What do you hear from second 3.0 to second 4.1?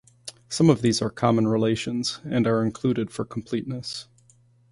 for completeness.